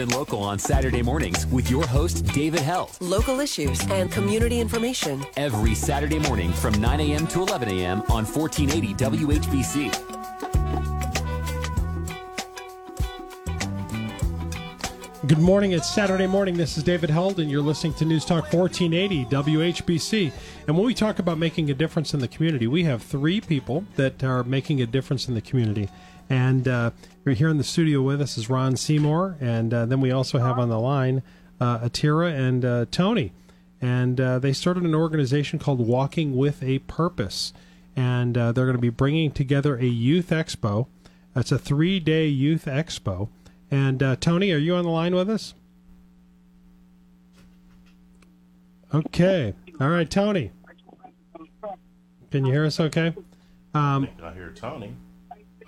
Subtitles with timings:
[0.00, 2.98] Live and local on Saturday mornings with your host, David Held.
[3.02, 5.22] Local issues and community information.
[5.36, 7.26] Every Saturday morning from 9 a.m.
[7.26, 8.00] to 11 a.m.
[8.08, 9.92] on 1480 WHBC.
[15.26, 15.72] Good morning.
[15.72, 16.56] It's Saturday morning.
[16.56, 20.32] This is David Held, and you're listening to News Talk 1480 WHBC.
[20.66, 23.84] And when we talk about making a difference in the community, we have three people
[23.96, 25.90] that are making a difference in the community.
[26.30, 26.92] And uh,
[27.26, 30.60] here in the studio with us is Ron Seymour, and uh, then we also have
[30.60, 31.24] on the line
[31.60, 33.32] uh, Atira and uh, Tony.
[33.80, 37.52] And uh, they started an organization called Walking with a Purpose.
[37.96, 40.86] And uh, they're going to be bringing together a youth expo.
[41.34, 43.28] It's a three day youth expo.
[43.70, 45.54] And Tony, are you on the line with us?
[48.92, 49.54] Okay.
[49.80, 50.50] All right, Tony.
[52.30, 53.14] Can you hear us okay?
[53.74, 54.94] Um, I hear Tony.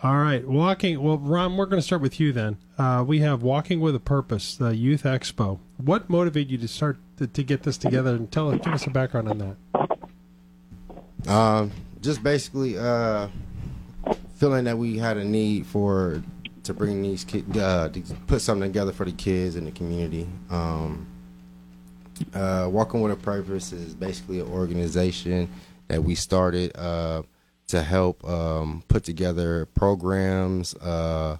[0.02, 1.00] All right, walking.
[1.00, 2.56] Well, Ron, we're going to start with you then.
[2.76, 5.60] Uh, we have Walking with a Purpose, the Youth Expo.
[5.76, 8.10] What motivated you to start to, to get this together?
[8.16, 9.56] And tell us give us a background on
[11.24, 11.30] that.
[11.32, 13.28] Um, just basically uh,
[14.34, 16.20] feeling that we had a need for
[16.64, 20.26] to bring these kids uh, to put something together for the kids in the community.
[20.50, 21.06] Um,
[22.34, 25.48] uh, Walking with a Purpose is basically an organization
[25.86, 27.22] that we started uh,
[27.72, 31.38] to help um, put together programs, uh,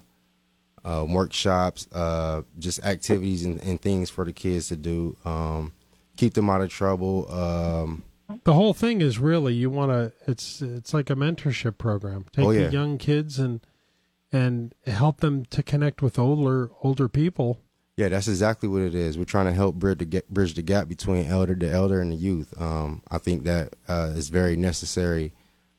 [0.83, 5.73] uh, workshops, uh, just activities and, and, things for the kids to do, um,
[6.17, 7.31] keep them out of trouble.
[7.31, 8.03] Um,
[8.45, 10.11] the whole thing is really you want to.
[10.29, 12.25] It's it's like a mentorship program.
[12.31, 12.65] Take oh, yeah.
[12.65, 13.61] the young kids and
[14.31, 17.59] and help them to connect with older older people.
[17.95, 19.19] Yeah, that's exactly what it is.
[19.19, 22.15] We're trying to help bridge the, bridge the gap between elder to elder and the
[22.15, 22.59] youth.
[22.59, 25.31] Um, I think that uh, is very necessary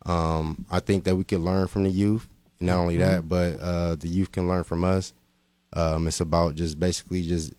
[0.07, 2.29] um, I think that we can learn from the youth.
[2.61, 3.29] Not only that, mm-hmm.
[3.29, 5.13] but uh, the youth can learn from us.
[5.73, 7.53] Um, it's about just basically just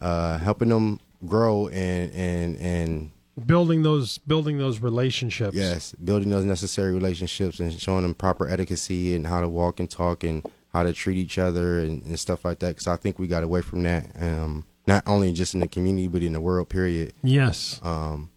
[0.00, 3.10] uh, helping them grow and and and
[3.46, 5.56] building those building those relationships.
[5.56, 9.90] Yes, building those necessary relationships and showing them proper etiquette and how to walk and
[9.90, 12.68] talk and how to treat each other and, and stuff like that.
[12.68, 16.08] Because I think we got away from that, um, not only just in the community
[16.08, 16.68] but in the world.
[16.68, 17.12] Period.
[17.22, 17.80] Yes.
[17.82, 18.30] Um,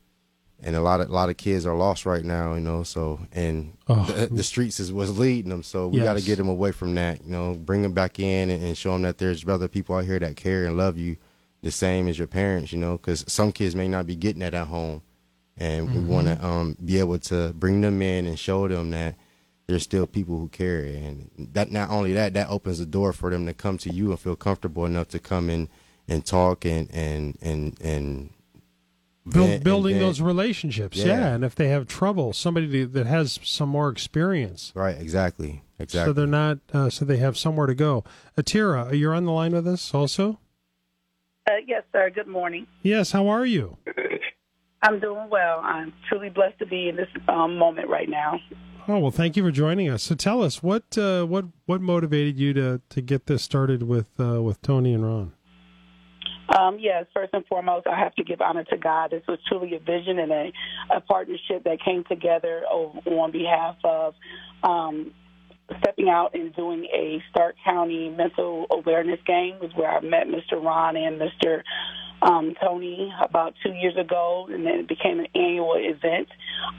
[0.64, 2.84] and a lot of a lot of kids are lost right now, you know.
[2.84, 4.04] So and oh.
[4.06, 5.64] the, the, streets is what's leading them.
[5.64, 6.06] So we yes.
[6.06, 7.56] got to get them away from that, you know.
[7.56, 10.36] Bring them back in and, and, show them that there's other people out here that
[10.36, 11.18] care and love you
[11.62, 12.94] the same as your parents, you know.
[12.94, 15.02] Because some kids may not be getting that at home,
[15.58, 16.08] and mm-hmm.
[16.08, 19.16] we want to um, be able to bring them in and show them that
[19.68, 23.30] there's still people who care, and that not only that, that opens the door for
[23.30, 25.70] them to come to you and feel comfortable enough to come in
[26.08, 28.30] and talk and and and and
[29.28, 31.06] Build, building those relationships, yeah.
[31.06, 31.28] yeah.
[31.28, 35.00] And if they have trouble, somebody that has some more experience, right?
[35.00, 36.09] Exactly, exactly.
[36.09, 38.04] So they're not, uh, so they have somewhere to go.
[38.36, 40.40] Atira, you're you on the line with us also.
[41.48, 42.09] Uh, yes, sir.
[42.09, 42.66] Good morning.
[42.82, 43.78] Yes, how are you?
[44.84, 45.59] I'm doing well.
[45.59, 48.40] I'm truly blessed to be in this um, moment right now.
[48.88, 50.02] Oh well, thank you for joining us.
[50.02, 54.08] So tell us what uh, what what motivated you to to get this started with
[54.20, 55.34] uh, with Tony and Ron.
[56.58, 59.12] Um, yes, first and foremost, I have to give honor to God.
[59.12, 60.52] This was truly a vision and a,
[60.96, 64.16] a partnership that came together on behalf of
[64.64, 65.12] um,
[65.80, 70.62] stepping out and doing a Stark County mental awareness game was where I met Mr.
[70.62, 71.62] Ron and Mr.
[72.22, 76.28] Um, Tony about two years ago, and then it became an annual event.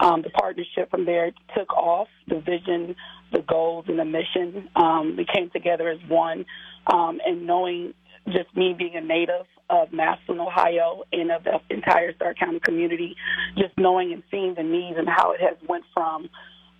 [0.00, 2.08] Um, the partnership from there took off.
[2.28, 2.94] The vision,
[3.32, 6.44] the goals, and the mission um, we came together as one.
[6.86, 7.94] Um, and knowing
[8.26, 13.16] just me being a native of Massillon, Ohio, and of the entire Stark County community,
[13.56, 16.28] just knowing and seeing the needs and how it has went from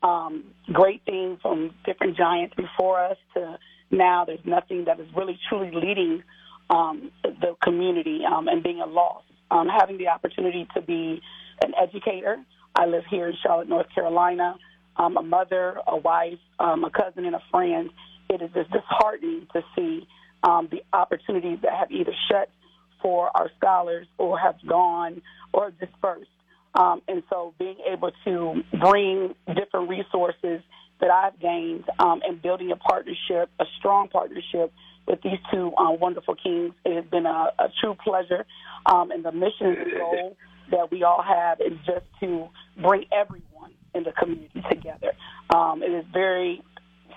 [0.02, 3.58] um, great things from different giants before us to
[3.90, 6.22] now there's nothing that is really truly leading
[6.70, 9.22] um, the community um, and being a loss.
[9.50, 11.20] Um, having the opportunity to be
[11.62, 12.38] an educator.
[12.74, 14.56] I live here in Charlotte, North Carolina.
[14.96, 17.90] I'm a mother, a wife, um, a cousin, and a friend.
[18.30, 20.08] It is just disheartening to see
[20.42, 22.48] um, the opportunities that have either shut
[23.02, 25.20] for our scholars or have gone
[25.52, 26.30] or dispersed.
[26.74, 30.62] Um, and so being able to bring different resources
[31.00, 34.72] that I've gained um, in building a partnership, a strong partnership
[35.06, 36.72] with these two uh, wonderful kings.
[36.84, 38.46] It has been a, a true pleasure.
[38.86, 40.36] Um, and the mission and goal
[40.70, 42.48] that we all have is just to
[42.80, 45.12] bring everyone in the community together.
[45.54, 46.62] Um, it is very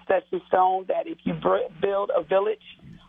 [0.07, 1.33] set in stone that if you
[1.81, 2.59] build a village,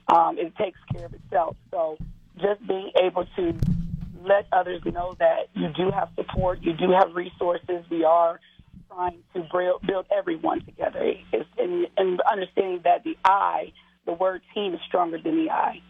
[0.08, 1.56] um, it takes care of itself.
[1.70, 1.98] So
[2.40, 3.54] just being able to
[4.24, 7.84] let others know that you do have support, you do have resources.
[7.90, 8.40] We are
[8.90, 9.46] trying to
[9.86, 13.72] build everyone together, it's, and, and understanding that the I,
[14.04, 15.80] the word team, is stronger than the I.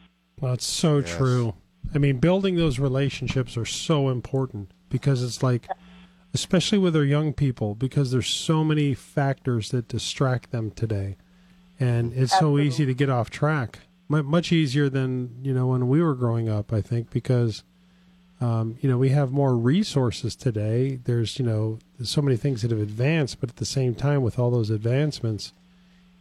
[0.40, 1.16] Well, it's so Yes.
[1.16, 1.54] true.
[1.94, 5.68] I mean, building those relationships are so important because it's like,
[6.34, 11.16] especially with our young people, because there's so many factors that distract them today,
[11.78, 13.80] and it's so easy to get off track.
[14.08, 16.72] Mu- Much easier than you know when we were growing up.
[16.72, 17.64] I think because
[18.40, 20.96] um, you know we have more resources today.
[21.04, 24.22] There's you know there's so many things that have advanced, but at the same time,
[24.22, 25.52] with all those advancements,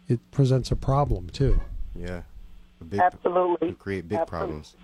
[0.07, 1.61] it presents a problem too.
[1.95, 2.23] Yeah.
[2.81, 3.73] A big, Absolutely.
[3.73, 4.47] create big Absolutely.
[4.47, 4.75] problems.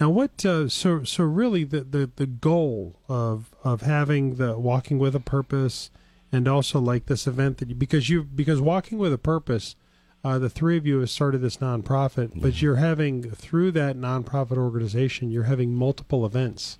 [0.00, 0.44] Now, what?
[0.46, 5.20] Uh, so, so really, the, the the goal of of having the walking with a
[5.20, 5.90] purpose,
[6.30, 9.74] and also like this event that you, because you because walking with a purpose,
[10.24, 14.56] uh, the three of you have started this nonprofit, but you're having through that nonprofit
[14.58, 16.78] organization, you're having multiple events,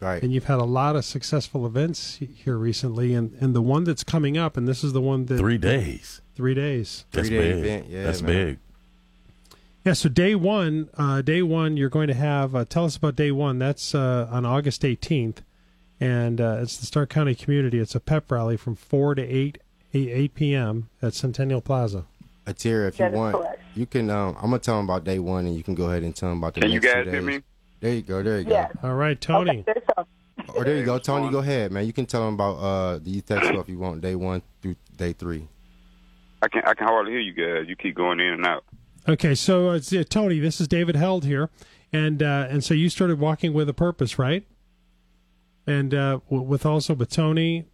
[0.00, 0.22] Right.
[0.22, 4.02] and you've had a lot of successful events here recently, and and the one that's
[4.04, 6.20] coming up, and this is the one that Three days.
[6.34, 7.04] three days.
[7.12, 7.58] That's Three-day big.
[7.64, 8.32] event, yeah, That's man.
[8.46, 8.58] big.
[9.84, 12.54] Yeah, so day one, uh, day one, you're going to have.
[12.54, 13.58] Uh, tell us about day one.
[13.58, 15.38] That's uh, on August 18th,
[15.98, 17.78] and uh, it's the Stark County community.
[17.78, 19.58] It's a pep rally from four to eight
[19.94, 20.88] eight, 8 p.m.
[21.02, 22.04] at Centennial Plaza.
[22.46, 23.62] Atira, if you That is want, correct.
[23.74, 24.10] you can.
[24.10, 26.30] Um, I'm gonna tell them about day one, and you can go ahead and tell
[26.30, 27.24] them about the Can you next two guys hear days.
[27.24, 27.42] me?
[27.80, 28.22] There you go.
[28.22, 28.72] There you Yes.
[28.82, 28.88] go.
[28.88, 29.64] All right, Tony.
[29.68, 29.80] Okay,
[30.56, 31.22] Or there you go, Tony.
[31.22, 31.86] going Go ahead, man.
[31.86, 34.76] You can tell them about uh the youth expo if you want day one through
[34.96, 35.48] day three.
[36.42, 37.68] I can I can hardly hear you guys.
[37.68, 38.64] You keep going in and out.
[39.08, 41.50] Okay, so uh, Tony, this is David Held here,
[41.92, 44.46] and uh, and so you started walking with a purpose, right?
[45.66, 47.66] And uh, with also with Tony,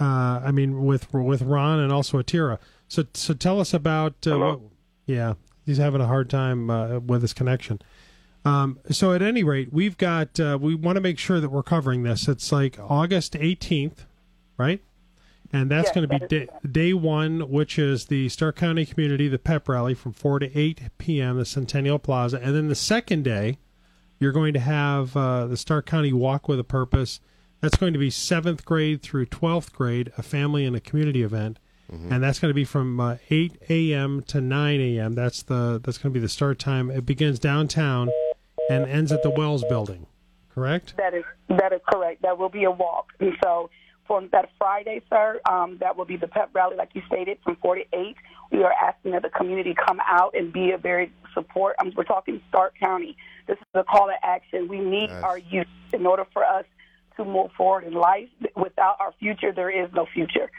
[0.00, 0.04] uh,
[0.44, 2.58] I mean with with Ron and also Atira.
[2.88, 4.14] So so tell us about.
[4.26, 4.50] Uh, Hello?
[4.52, 4.60] what,
[5.06, 5.34] yeah,
[5.66, 7.80] he's having a hard time uh, with his connection.
[8.44, 11.62] Um, so at any rate, we've got uh, we want to make sure that we're
[11.62, 12.28] covering this.
[12.28, 14.06] It's like August eighteenth,
[14.58, 14.82] right?
[15.52, 19.28] And that's Yes, going to be day, day one, which is the Stark County Community,
[19.28, 22.40] the pep rally from 4 to 8 p.m., the Centennial Plaza.
[22.42, 23.58] And then the second day,
[24.18, 27.20] you're going to have uh, the Stark County Walk with a Purpose.
[27.60, 31.60] That's going to be seventh grade through 12th grade, a family and a community event.
[31.90, 34.22] And that's going to be from uh, 8 a.m.
[34.28, 35.14] to 9 a.m.
[35.14, 36.90] That's the that's going to be the start time.
[36.90, 38.10] It begins downtown
[38.70, 40.06] and ends at the Wells Building.
[40.52, 40.94] Correct?
[40.96, 42.22] That is that is correct.
[42.22, 43.70] That will be a walk, and so
[44.06, 47.56] for that Friday, sir, um, that will be the pep rally, like you stated, from
[47.56, 48.16] four to eight.
[48.52, 51.76] We are asking that the community come out and be a very support.
[51.80, 53.16] Um, we're talking Stark County.
[53.46, 54.68] This is a call to action.
[54.68, 55.22] We need Yes.
[55.22, 56.64] our youth in order for us
[57.16, 58.28] to move forward in life.
[58.56, 60.50] Without our future, there is no future.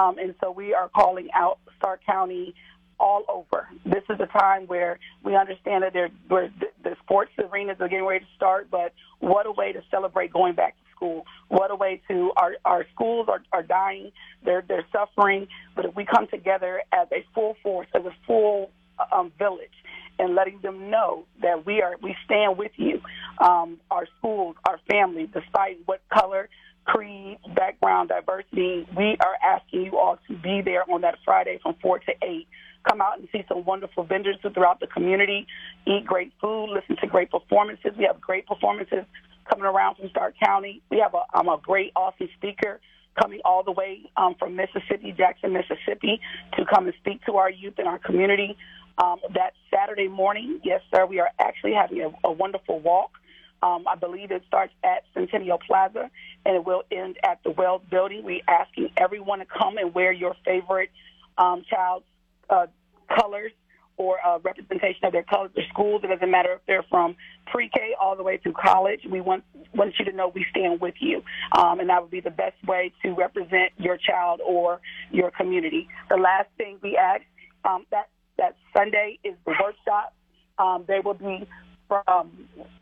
[0.00, 2.54] Um, and so we are calling out Stark County
[2.98, 3.68] all over.
[3.84, 7.88] This is a time where we understand that there, where the, the sports arenas are
[7.88, 11.26] getting ready to start, but what a way to celebrate going back to school.
[11.48, 14.12] What a way to our our schools are, are dying.
[14.44, 15.48] They're they're suffering.
[15.74, 18.70] But if we come together as a full force, as a full
[19.12, 19.72] um, village,
[20.18, 23.00] and letting them know that we are we stand with you,
[23.38, 26.48] um, our schools, our family, despite what color,
[26.84, 31.74] creed, background, diversity, we are asking you all to be there on that Friday from
[31.82, 32.46] four to eight.
[32.88, 35.46] Come out and see some wonderful vendors throughout the community.
[35.86, 36.66] Eat great food.
[36.66, 37.92] Listen to great performances.
[37.96, 39.04] We have great performances
[39.48, 40.82] coming around from Stark County.
[40.90, 42.80] We have a, um, a great, awesome speaker
[43.20, 46.20] coming all the way um, from Mississippi, Jackson, Mississippi,
[46.58, 48.56] to come and speak to our youth and our community.
[48.98, 53.10] Um, that Saturday morning, yes, sir, we are actually having a, a wonderful walk.
[53.62, 56.10] Um, I believe it starts at Centennial Plaza
[56.44, 58.22] and it will end at the Wells Building.
[58.22, 60.90] We're asking everyone to come and wear your favorite
[61.38, 62.04] um, child's
[62.50, 62.66] uh,
[63.08, 63.52] colors
[63.96, 65.50] or uh, representation of their colors.
[65.54, 66.02] Their schools.
[66.04, 69.00] It doesn't matter if they're from pre-K all the way through college.
[69.10, 71.22] We want want you to know we stand with you,
[71.56, 75.88] um, and that would be the best way to represent your child or your community.
[76.08, 77.22] The last thing we ask
[77.64, 78.08] um, that
[78.38, 80.14] that Sunday is the workshop.
[80.58, 81.46] Um, they will be
[81.88, 82.30] from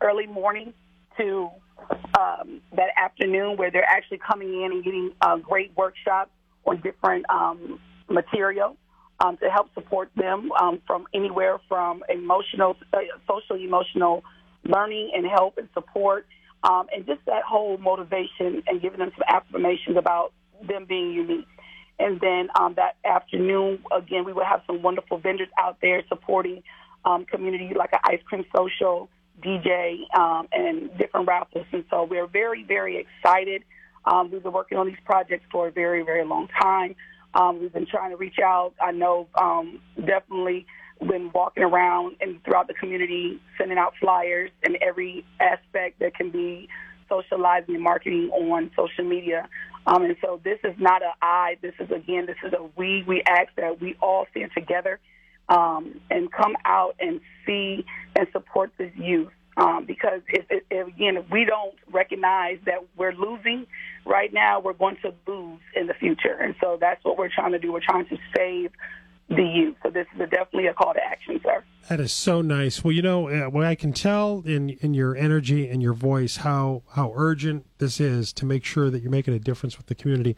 [0.01, 0.73] early morning
[1.17, 1.49] to
[2.17, 6.29] um, that afternoon, where they're actually coming in and getting a great workshop
[6.65, 7.79] on different um,
[8.09, 8.77] material
[9.19, 14.23] um, to help support them um, from anywhere from emotional, uh, social, emotional
[14.63, 16.25] learning and help and support,
[16.63, 20.33] um, and just that whole motivation and giving them some affirmations about
[20.67, 21.47] them being unique.
[21.99, 26.63] And then um, that afternoon, again, we will have some wonderful vendors out there supporting
[27.05, 29.09] um, community, like an ice cream social,
[29.41, 31.65] DJ, um, and different raffles.
[31.71, 33.63] And so we're very, very excited.
[34.05, 36.95] Um, we've been working on these projects for a very, very long time.
[37.35, 38.73] Um, we've been trying to reach out.
[38.81, 40.65] I know um, definitely
[40.99, 46.29] been walking around and throughout the community, sending out flyers and every aspect that can
[46.29, 46.67] be
[47.09, 49.47] socializing and marketing on social media.
[49.85, 51.57] Um, and so this is not a I.
[51.61, 53.03] This is again, this is a we.
[53.07, 54.99] We ask that we all stand together
[55.49, 57.85] um, and come out and see
[58.15, 59.31] and support this youth.
[59.55, 63.67] Um, because if, if, if, again, if we don't recognize that we're losing
[64.03, 66.35] right now, we're going to lose in the future.
[66.39, 67.71] And so that's what we're trying to do.
[67.71, 68.71] We're trying to save
[69.29, 69.75] the youth.
[69.83, 71.63] So this is a, definitely a call to action, sir.
[71.89, 72.83] That is so nice.
[72.83, 76.37] Well, you know, uh, what I can tell in in your energy and your voice
[76.37, 79.95] how how urgent this is to make sure that you're making a difference with the
[79.95, 80.37] community.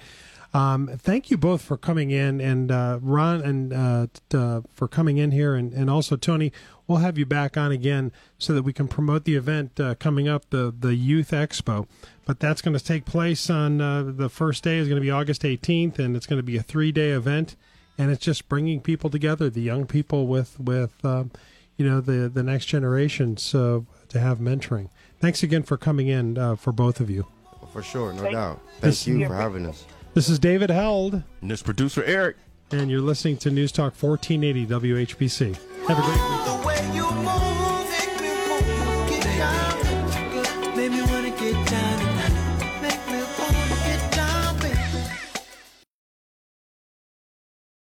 [0.56, 4.88] Um, thank you both for coming in, and uh, Ron, and uh, t- uh, for
[4.88, 6.54] coming in here, and, and also Tony.
[6.88, 10.30] We'll have you back on again so that we can promote the event uh, coming
[10.30, 11.88] up, the the Youth Expo.
[12.26, 15.12] But that's going to take place on uh, the first day is going to be
[15.12, 17.58] August 18th, and it's going to be a three day event,
[17.98, 21.32] and it's just bringing people together, the young people with with um,
[21.78, 24.90] you know the the next generation, so to have mentoring.
[25.20, 27.26] Thanks again for coming in uh, for both of you.
[27.74, 28.62] For sure, no Thank- doubt.
[28.74, 29.86] Thank This- you for having us.
[30.14, 31.24] This is David Held.
[31.42, 32.38] And this producer Eric.
[32.72, 35.56] and you're listening to News Talk 1480 WHBC.
[35.88, 36.62] Have a great weekend.
[36.62, 37.65] The way you